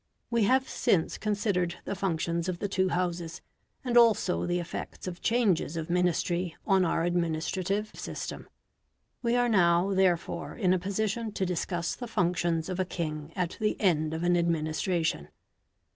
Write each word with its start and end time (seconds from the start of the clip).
We 0.31 0.45
have 0.45 0.67
since 0.67 1.19
considered 1.19 1.75
the 1.85 1.93
functions 1.93 2.49
of 2.49 2.57
the 2.57 2.67
two 2.67 2.89
houses, 2.89 3.39
and 3.85 3.95
also 3.95 4.47
the 4.47 4.59
effects 4.59 5.05
of 5.05 5.21
changes 5.21 5.77
of 5.77 5.91
Ministry 5.91 6.55
on 6.65 6.83
our 6.83 7.03
administrative 7.03 7.91
system; 7.93 8.49
we 9.21 9.35
are 9.35 9.47
now, 9.47 9.93
therefore, 9.93 10.55
in 10.55 10.73
a 10.73 10.79
position 10.79 11.31
to 11.33 11.45
discuss 11.45 11.95
the 11.95 12.07
functions 12.07 12.67
of 12.67 12.79
a 12.79 12.83
king 12.83 13.31
at 13.35 13.57
the 13.59 13.79
end 13.79 14.15
of 14.15 14.23
an 14.23 14.35
administration. 14.35 15.27